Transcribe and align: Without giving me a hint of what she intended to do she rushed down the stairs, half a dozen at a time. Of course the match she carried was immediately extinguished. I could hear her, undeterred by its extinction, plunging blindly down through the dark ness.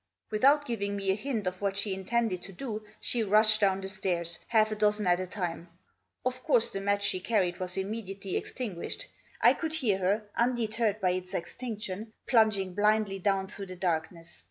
Without 0.31 0.65
giving 0.65 0.95
me 0.95 1.11
a 1.11 1.13
hint 1.13 1.45
of 1.45 1.61
what 1.61 1.77
she 1.77 1.93
intended 1.93 2.41
to 2.41 2.51
do 2.51 2.83
she 2.99 3.21
rushed 3.21 3.61
down 3.61 3.81
the 3.81 3.87
stairs, 3.87 4.39
half 4.47 4.71
a 4.71 4.75
dozen 4.75 5.05
at 5.05 5.19
a 5.19 5.27
time. 5.27 5.69
Of 6.25 6.41
course 6.43 6.71
the 6.71 6.81
match 6.81 7.03
she 7.03 7.19
carried 7.19 7.59
was 7.59 7.77
immediately 7.77 8.35
extinguished. 8.35 9.05
I 9.41 9.53
could 9.53 9.75
hear 9.75 9.99
her, 9.99 10.29
undeterred 10.35 11.01
by 11.01 11.11
its 11.11 11.35
extinction, 11.35 12.13
plunging 12.25 12.73
blindly 12.73 13.19
down 13.19 13.47
through 13.49 13.67
the 13.67 13.75
dark 13.75 14.11
ness. 14.11 14.39